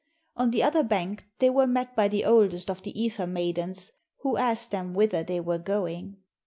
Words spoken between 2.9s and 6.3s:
Ether maidens, who asked them whither they were going.